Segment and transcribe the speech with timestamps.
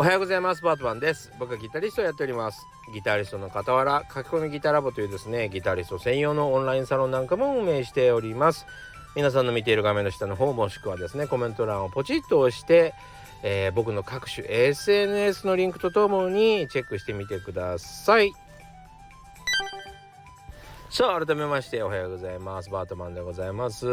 [0.00, 0.62] おはようございます。
[0.62, 1.30] バートマンです。
[1.38, 2.66] 僕はギタリストをやっております。
[2.94, 8.64] ギタリストの傍ら書き込みギタラボというですねギタリスト専用のオンラインサロンなんかも運営しております。
[9.14, 12.94] 皆さんの見ている画面の下の方もしくはですねコメント欄をポチッと押して、
[13.42, 18.32] えー、僕の各種 SNS のリンクとともにチェックしてみてください。
[20.92, 22.68] さあ改めましておはようございます。
[22.68, 23.86] バートマンでございます。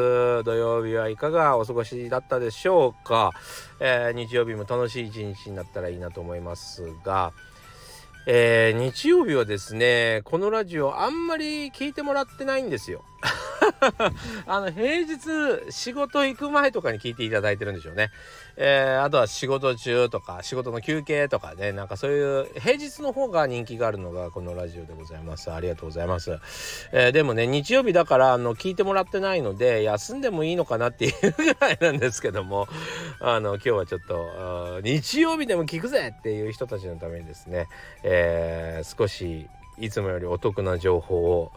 [0.44, 3.34] 土曜日はいかがお過ごしだったでしょうか、
[3.80, 7.34] えー、日曜日も楽しい一日になったらいいなと思いますが、
[8.26, 13.04] えー、日曜日はですねこのラジオあんまり聞いてもらってないんですよ。
[14.46, 18.12] あの平日仕事行く前とかに聞いていただいてるんでしょうね。
[18.60, 25.52] えー、あとは仕事中とか仕事の休憩とかねなんかそういう平日の方が人気があるのがこのラジオでございます。
[25.52, 26.40] ありがとうございます、
[26.92, 32.68] えー、でもね日曜日だからあの聞いてもらってないので休んでもいいのかなっていうぐらいなんですけども。
[33.20, 37.68] あの今日はちょっと日曜日でも聞くぜっていう人たちのためにですね、
[38.04, 39.48] えー、少し
[39.80, 41.52] いつもよりお得な情報を、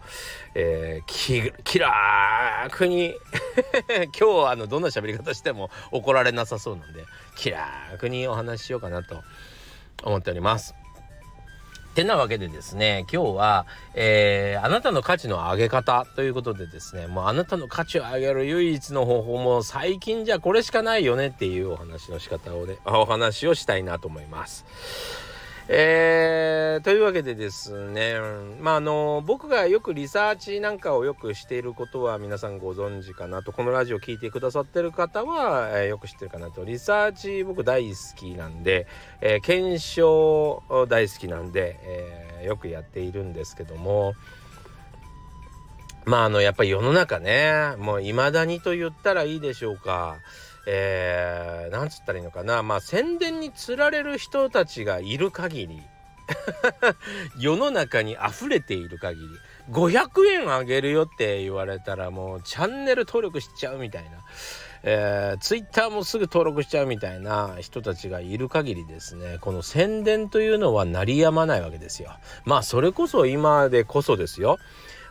[0.54, 3.14] えー、き気楽に
[3.88, 7.04] 今日はあのどんな喋り方しても怒られなさそうなんで
[7.36, 9.22] 気楽にお話ししようかなと
[10.02, 10.74] 思っております。
[11.94, 24.64] てなわけでですね今日は、えー、あなたの価値の上げ方ということでですねもうあなたの価値を上げる唯一の方法も最近じゃこれしかないよねっていうお話の仕方をねお話をしたいなと思います。
[25.72, 28.16] えー、というわけでですね、
[28.60, 38.88] まああの僕がよくリサーチなんかをよくしていることは皆さんご存知かなとこのラジオ聴いてくださってる方は、えー、よく知ってるかなとリサーチ僕大好きなんで、
[39.20, 44.14] えー、検証大好きなんで、えー、よくやっているんですけども
[46.04, 50.16] まああのやっぱり世の中ねもう未だにと言ったらいいでしょうか。
[50.72, 55.82] えー、なんつったらいいのかなまあ宣伝につられる人たちがいる限り
[57.40, 59.26] 世の中に溢れている限り
[59.72, 64.10] 500円あげるよって言われたらもうチャンネル登録しちゃうみたいな、
[64.84, 72.12] えー、ツイッターもすぐ登録しちゃうみたいな人たちがいる限りですねこの宣伝というのは鳴りやまないわけですよ。
[72.44, 74.58] まあそれこそ今でこそですよ。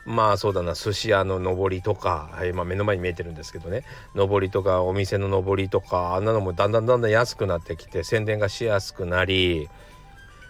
[0.10, 3.84] まあそうだな寿司屋の上りとか、はいまあ、目の前に見えてるんですけどね。
[4.16, 9.70] 上りとかお店の上りとかあんなのもだんだんだんだん安くなってきて宣伝がしやすくなり、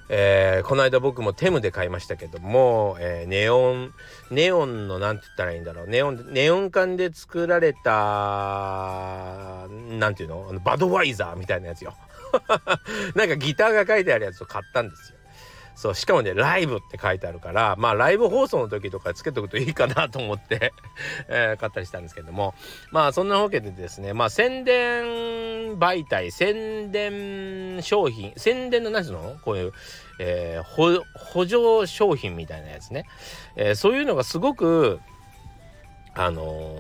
[0.08, 3.94] えー、この間僕もテムで買いましたけども、えー、ネオン
[4.32, 5.88] ネオンの何て言ったらいいんだろう。
[5.90, 11.94] ネオンネオン管で作られた何て言うのバドワイザーみたいなやつよ。
[13.14, 15.19] なんかギターが書いてあるやつを買ったんですよ。
[15.80, 20.74] そうしかもねライブって書いてあるからまあライブ放送の時とかつけとくといいかなと思って
[21.30, 22.54] えー、買ったりしたんですけども。
[22.92, 29.38] まあそんなわけでですねまあ宣伝媒体宣伝商品宣伝の何すの？
[29.42, 29.74] こういう、
[30.20, 33.06] えー、補助商品みたいなやつね、
[33.56, 35.00] えー、そういうのがすごく
[36.14, 36.78] あの、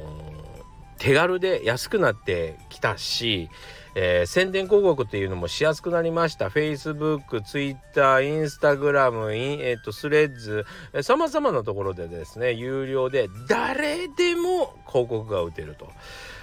[0.98, 3.50] 手軽で安くなってきたし
[3.96, 6.48] えー、宣伝広告っていうのもしやすくなりました。
[6.48, 10.66] Facebook、Twitter、Instagram、えー、とスレッズ、
[11.02, 15.90] さまざまなところでですね、有料で誰でも広告が打てると。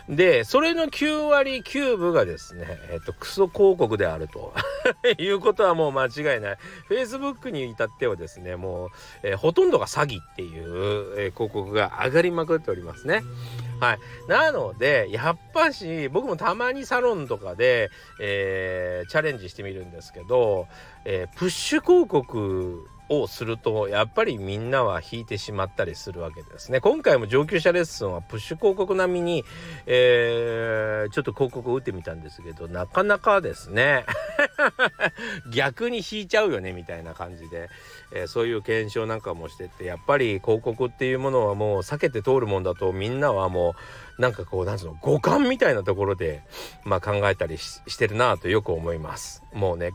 [0.09, 4.55] で、それの9割9分がですね、えっ、と、クソ広告であると
[5.19, 6.59] いうことはもう間違いない。
[6.89, 8.89] Facebook に至ってはですね、もう、
[9.25, 13.22] えー、ほとんどが詐欺っていう、えー、広告が上がりまくっておりますね。
[13.81, 13.99] はい。
[14.28, 17.91] なので、やっぱし、僕もたまにサロンとかで、
[18.21, 20.69] えー、チャレンジしてみるんですけど、
[21.05, 26.81] えー、プッシュ広告をするとやっぱりみんなは引いてしまったりするわけですね。
[26.81, 29.44] 今回も上級者レッスンはプッシュ広告並みに、
[29.87, 34.05] えー、ちょっと広告を打ってみたんですけどなかなかですね
[35.53, 37.69] 逆に引いちゃうよねみたいな感じで、
[38.12, 43.75] えー、そういう検証なんかもしててやっぱり広告っていうものはもう避けて通るもんだとみんなはも
[44.19, 46.43] うなんかこうなんつうの五感みたいなところで、
[46.85, 49.43] まあ、考えたりしてるなとよく思います。
[49.53, 49.93] もうね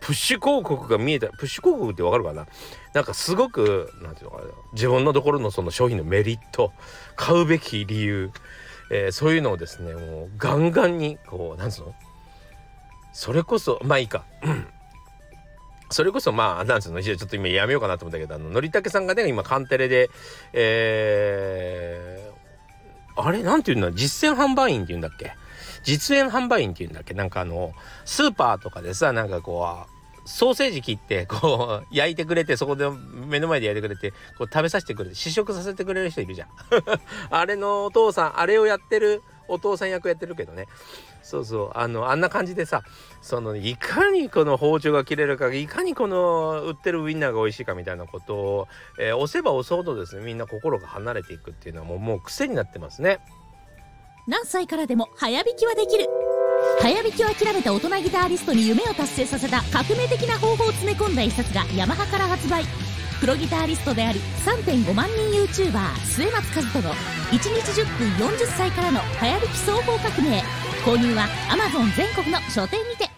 [0.00, 2.46] プッシュ広告が見えたプッシュ広告ってわかるかな？
[2.94, 4.50] なんかすごくなんていうのかな？
[4.72, 6.72] 自分のところのその商品のメリット
[7.16, 8.30] 買うべき理由、
[8.90, 11.94] えー、そういうのをですねもうガンガンにこうなんつうの？
[13.12, 14.24] それこそまあいいか、
[15.90, 17.02] それこそまあなんつうの？
[17.02, 20.10] ちょっと今やめようかなと思ったけどあののりたけさんがね今カンテレで
[20.52, 23.42] えー、あれ？
[23.42, 25.32] なんていうんだ実践販売員っていうんだっけ？
[25.88, 27.14] 実演販売員っていうんだっけ？
[27.14, 27.72] なんかあの
[28.04, 36.48] スーパーとかでさなんかこうソーセージ切ってこう 焼いてくれてそこで目の前で焼いてくれてこう食べさせてくれて試食させてくれる人いるじゃん。
[37.30, 40.66] あれのお父さんあれをやってるお父さん役やってるけどね。
[41.22, 41.78] そうそう。
[41.78, 42.82] あのあんな感じでさ
[43.22, 48.68] そのいかにこの包丁が切れるかいかにこの売ってるウインナーが美味しいかみたいなことを、
[48.98, 53.20] えー、押せば押すほどですねみんな心が離れていくっていうのはもうもう癖になってますね。
[54.28, 56.04] 何歳からでも早弾きはできる。
[56.82, 62.62] 早弾きを諦めた大人ギタリストに夢を達成させた革命的な方法を詰め込んだ一冊がヤマハから発売。
[63.20, 70.42] プロギタリストであり3.5万人 YouTuber 末松和人の1日10分40歳からの早弾き双方革命。
[70.84, 73.08] 購入は Amazon 全国の書店にて。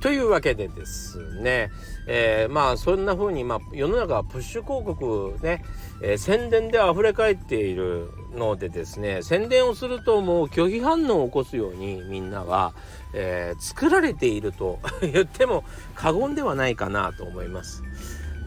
[0.00, 1.72] というわけでですね、
[2.06, 5.64] えー、まあそんな風にまあ世の中はプッシュ広告ね、
[6.00, 12.74] えー、宣伝で溢れ返っているのでですね宣伝をするともう拒否反応を起こすようにみんなは、
[13.14, 15.64] えー、作られていると 言っても
[15.94, 17.82] 過言ではないかなと思います。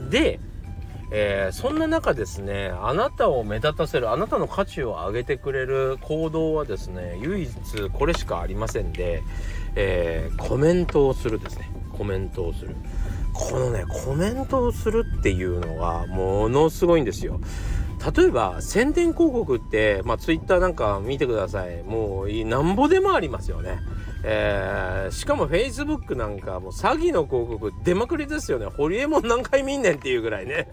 [0.09, 0.39] で
[1.13, 7.51] えー、そんな中ですねあなたを目立たせるあなたの価値を上げてくれる行動はですね唯一
[7.91, 9.21] これしかありませんで、
[9.75, 11.69] えー、コメントをするですね。
[11.97, 12.75] コメントをする。
[13.33, 17.39] このねコメントをするっていうのがものすごいんですよ。
[18.15, 23.79] 例えば宣伝広告ってまあツイッターなんか見てくださいもうなんぼでもありますよね
[24.23, 28.67] えー、しかも Facebook なんかもう詐欺の広告出まくりですよね。
[28.67, 30.67] ホリエモン何回見んねんっていうぐらいね、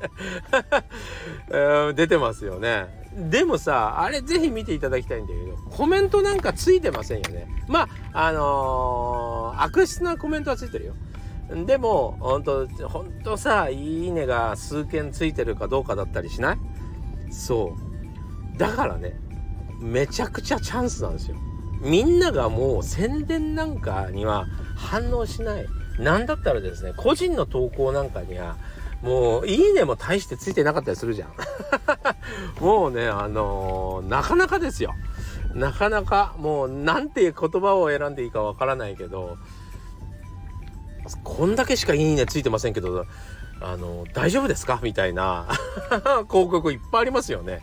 [1.49, 3.09] えー、出てますよね。
[3.17, 7.49] でもさ、あれぜひ見ていただきたいんだけど、コメントなんかついてませんよね。
[7.69, 10.95] まあ、あのー、悪質なコメントはついてるよ。
[11.65, 16.59] でも、ほんと、ほんとさ、いいねが数件ついてるかどうかだったりしない？
[17.31, 17.77] そ
[18.55, 18.59] う。
[18.59, 19.19] だからね、
[19.81, 21.37] めちゃくちゃチャンスなんですよ。
[21.81, 24.47] みんながもう宣伝なんかには
[24.77, 25.67] 反応しない。
[25.99, 28.57] なんだったらですね、個人の投稿なんかには、
[29.03, 31.33] もう、いいねも大してついてなかったりするじゃん。
[32.61, 34.93] もうね、あのー、なかなかですよ。
[35.55, 39.39] なかなか、もう、なんて言葉を選んでいいかわからないけど、
[41.25, 43.07] こんだけしかいいねついてませんけど、
[43.61, 44.81] あの、大丈夫ですか？
[44.83, 45.47] みたいな
[46.31, 47.63] 広告いっぱいありますよね。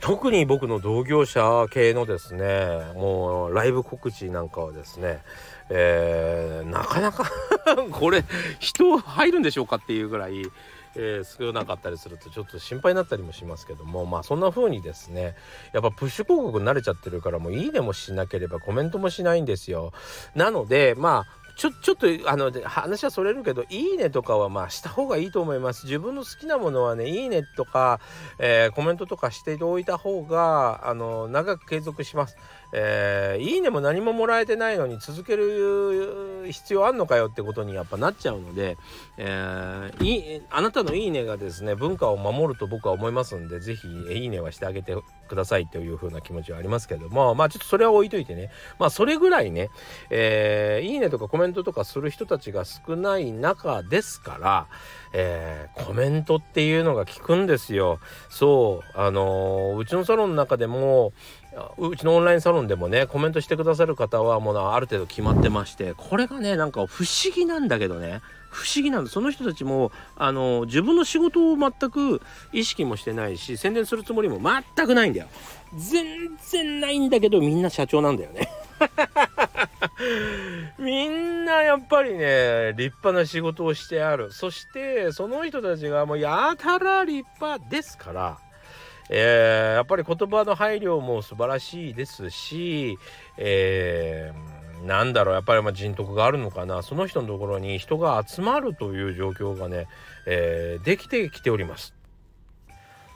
[0.00, 5.20] 特に僕の同業者系のですねもうライブ告知なんかはですね、
[5.68, 7.24] えー、なかなか
[7.90, 8.22] これ
[8.60, 10.42] 人入るんでしょうかっていうぐらい、
[10.94, 15.34] えー、少なかったりするとちょっと心配になったりもしますけどもまあそんな風にですね
[15.72, 19.92] やっぱプッシュ広告慣れちゃってるからもういいねもしなければコメントもしないんですよ
[20.36, 25.86] なのでまあちょちょっとあの話はそれるけど「いいね」とかはまあした方がいいと思います。
[25.86, 27.98] 自分の好きなものはね「いいね」とか、
[28.38, 32.36] えー、コメントとかしておいた方があの長く継続します。
[32.72, 38.76] えー、いいねも何ももらえてないのに続ける必要あんのかよってことにやっぱなっちゃうので、
[39.16, 44.96] えー、いあなたのいいねがですね文化を守ると僕は思いますんで是非いいねはしてあげて
[45.28, 49.70] くださいという風な気持ちはありますけどもまあちょっとそれは置いといてねまあそれぐらいね、
[50.10, 54.66] えー、いいねとかコメントとかする人たちが少ない中ですから、
[55.12, 57.98] えー、コメントっていうのが効くんですよ。
[58.28, 61.12] そうあのー、うちのサロンの中でも
[61.78, 68.20] うちのオンラインサロンでもねコメントしてくださる方はもうある程度決まってましてこれがねなんか不思議なんだけどね
[68.56, 69.10] 不思議なんだ。
[69.10, 72.22] その人たちもあの自分の仕事を全く
[72.52, 75.26] 意識もしてないし宣伝するつもりも全くないんだよ。
[75.76, 78.48] 全然ないんだけどみんな社長なんだよね。
[80.78, 84.32] みんなやっぱりね立派な仕事をしてある。
[84.32, 88.38] そしてその人たちがもうやたら立派ですから
[89.08, 92.98] えー、やっぱり言葉の配慮も素晴らしいですし、
[93.36, 99.86] えー、なんだろうやっぱりま人徳があるのかなその人のところに人が集まるという状況がね、
[100.26, 101.94] えー、できてきております。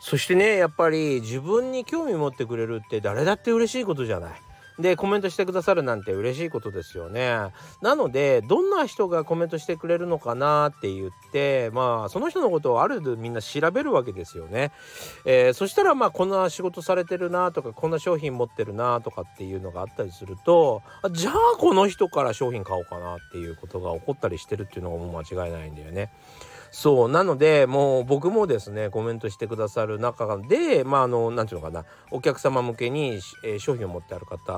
[0.02, 4.30] そしてねやっぱり自分に興味持ってくれるって誰だって嬉しいことじゃない。
[4.80, 7.52] でコメントしてくださるなんて嬉しいことですよね。
[7.82, 14.72] なのでどんな人がコメントしてくれるのかなって言ってまあその人のことをある程度みんな調べるわけですよね。
[15.24, 20.82] えー、そしたらまあこんな仕事されてるなとかこんな商品持ってるなとかっていうのがあったりすると
[21.12, 26.12] じゃあこの人から商品買おうかなっていうことが起こったりしてるっていうのがもう間違いないんだよね。
[26.70, 34.52] そうなのでもう僕もですねコメントしてくださる中でまああの何て言うのかなお客様向けに、えー、商品を持ってある方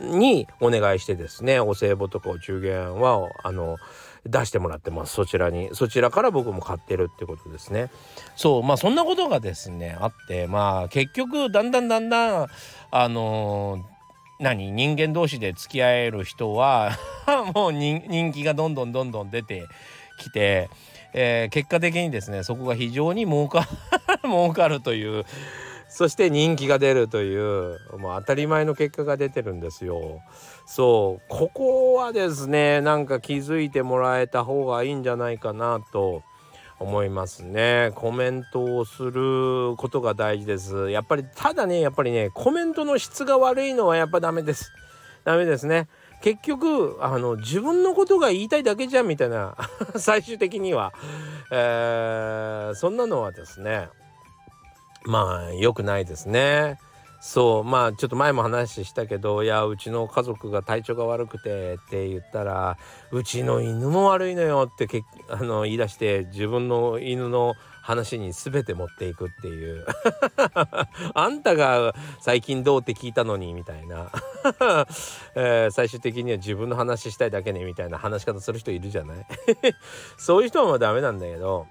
[0.00, 3.76] にお願いしてですねお歳暮とかお中元はあの
[4.24, 5.14] 出してもらってます。
[5.14, 5.70] そちらに。
[5.72, 7.90] そちらから僕も買ってるってことですね。
[8.34, 8.62] そう。
[8.64, 12.46] まあそんなことがですねあってまあ結局だんだんだんだん
[12.90, 13.96] あのー
[14.38, 16.92] 何人間同士で付き合える人は
[17.54, 19.64] もう人気がどんどんどんどん出て
[20.18, 20.68] きて、
[21.14, 23.66] えー、結果的にですねそこが非常に儲か
[24.22, 25.24] 儲かるという
[25.96, 30.20] そして人気が出るというもう当たり前の結果が出てるんですよ。
[30.66, 36.22] そうここはですねなんか気づいてもらえた方がいいんじゃないかなと
[36.78, 37.92] 思いますね。
[37.94, 40.90] コメントをすることが大事です。
[40.90, 44.72] やっぱりただねやっぱりねコメントの質が悪いのはやっぱダメです。
[45.24, 45.88] ダメですね。
[46.20, 49.56] 結局あの自分のことが言いたいだけじゃんみたいな
[49.96, 50.92] 最終的には、
[51.50, 53.88] えー、そんなのはですね
[55.06, 56.78] まあ良くないですね。
[57.20, 62.76] そうまあちょっと前も話したけどいやうちの家族が体調が悪くてって言ったら
[63.10, 69.86] うちの犬も悪いのよってけあの言い出して自分の犬の話に全て持っていくっていう。
[71.14, 74.10] あんたが最近どうって聞いたのにみたいな。
[75.36, 79.26] えー、最終的には自分の話したいだけねみたいな話し方する人いるじゃない？
[80.18, 81.66] そういう人はダメなんだけど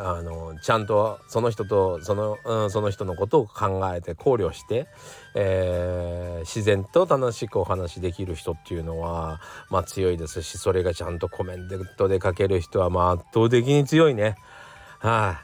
[0.00, 4.86] あのちゃんとその人とその,、うん、その人のことを考えて考慮して、
[5.34, 9.40] えー、自然と楽しくお話できる人っていうのは、
[9.70, 14.22] まあ、強いですしそれがちゃんとコメントで書ける人はまあ圧倒的に強いね。
[14.22, 14.34] はい、
[15.00, 15.40] あ、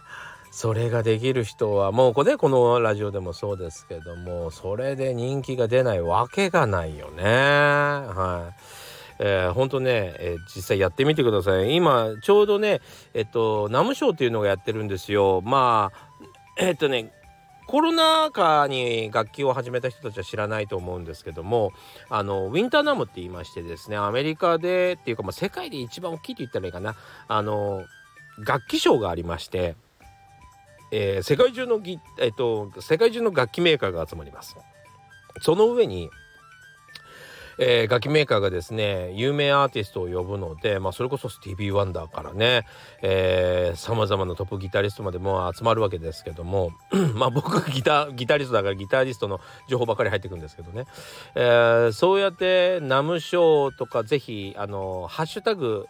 [0.53, 7.25] それができる人はもうこれこのラジオでもそうですけどもそれで人気が出ないわけがないよね。
[7.25, 11.75] はいえー、ほんとね、えー、実際やってみてください。
[11.75, 12.81] 今ちょうどね
[13.15, 15.41] えっとナムショーっていうのがやってるんですよ。
[15.43, 16.25] まあ
[16.59, 17.13] えっとね
[17.67, 21.73] コロナ禍に楽器を始めた人たちは知らないと思うんですけども
[22.11, 26.95] あのウィンターナムって言いましてですねアメリカでっていうか、まあ、世界で一番大きいと言ったらいいかな。
[27.27, 27.85] あの
[28.39, 29.77] 楽器ショーがありまして、
[30.91, 34.57] えー、世界中のぎ、えっと、世界中の楽器メーカーが集まります。
[35.41, 36.11] その上に
[37.59, 42.67] えー、楽器メーカーがですね有名アーティストを呼ぶので、まあ、それこそスティービー・ワンダーからね
[43.77, 46.73] さまざまなトップギタリストまでも集まるわけですけども
[47.15, 50.87] まあ僕がギタギタリストだからギタリストの情報ばかり入ってくるんですけどね、
[51.35, 55.87] えー、そうやってナムショーとかぜひあのハッシュタグ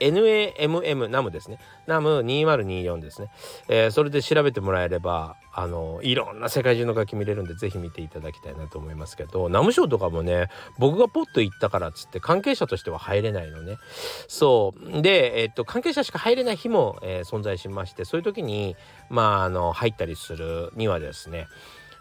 [0.00, 1.58] NAMM ナムですね。
[1.86, 3.30] ナム2024ですね、
[3.68, 13.76] えー、それで調べてもらえればあのいろんな世界中の楽器見れるんでぜひ見ていただきたいなと思いますけどナムショーとかもね僕がポッと行ったからっつって関係者としては入れないのね。
[14.28, 15.02] そう。
[15.02, 18.76] で、えっと、関係者しか入れない日も、えー、存在しましてそういう時に
[19.08, 21.46] まああの入ったりするにはですね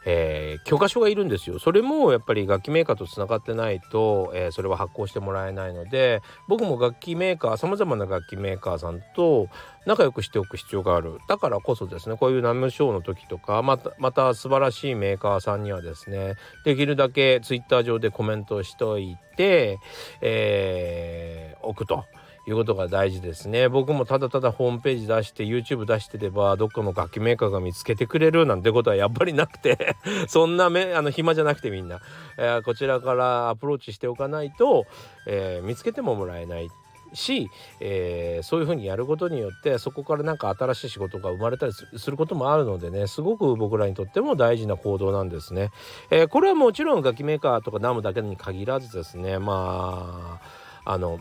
[0.05, 9.49] えー、許可書がいるんですよそれもやっぱり楽器メーカーとつながってないと、えー、それは発行してもらえないので僕も楽器メーカーさまざまな楽器メーカーさんと
[9.87, 16.35] 仲良くしておく必要があるだからこそですねこういうナムショーの時とかまたまた素晴らしいメーカーさんにはですね
[16.65, 19.79] できるだけツイッター上でコメントしといて、
[20.21, 22.05] えー、置くと。
[22.47, 29.95] いうことが大事ですね僕もただただホームページ出して YouTube 出してればどっかの楽器メーカーが見つけてくれるなんてことはやっぱりなくて
[30.27, 32.01] そんなめあの暇じゃなくてみんな、
[32.37, 34.85] えー、こちらからアプローチしておかないと、
[35.27, 36.69] えー、見つけてももらえない
[37.13, 37.49] し、
[37.79, 45.71] えー、そういうふうにやることによってそこからなんか新しい仕事が生まれたりすることもあるのでねすごく僕らにとっても大事な行動なんですね。
[46.11, 50.39] えー、これはもちろん楽器メーカーとかダムだけに限らずですねま
[50.85, 51.19] ああの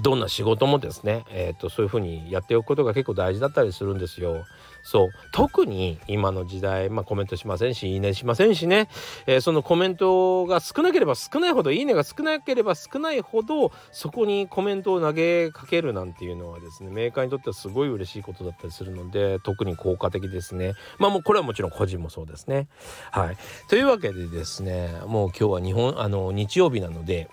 [0.00, 4.44] どんな仕事もですね、えーと、そういうふうにやっておくことが結構大事だったりするんですよ。
[4.82, 8.88] そう特に今の時代、まあ、コメントしませんしいいねしませんしね、
[9.26, 20.74] えー、そのコメントが少なければ少ないほどいいねが少なければ少ないほどそこにコメントを投げかけるなんていうのはですねメーカーにとってはすごい嬉しいことだったりするので特に効果的ですね。
[20.98, 22.68] まあもうこれはもちろん個人もそうですね。
[23.10, 23.36] はい、
[23.68, 27.28] というわけでですねもう今日は日本あの日曜日なので、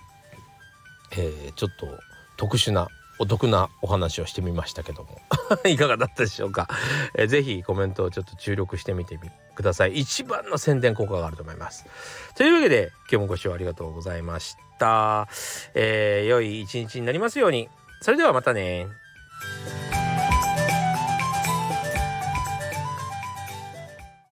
[1.11, 1.87] えー、ちょっと
[2.37, 5.21] 特殊なお得なお話をしてみましたけども。
[5.65, 6.67] いかがだったでしょうか、
[7.15, 9.17] えー、ぜひコメントをちょっと注力してみて
[9.55, 9.93] ください。
[9.93, 11.85] 一番の宣伝効果があると思います。
[12.35, 15.27] というわけで今日もご視聴ありがとうございました、
[15.73, 17.69] えー、良い一日になりますように。
[18.01, 18.87] それではまたね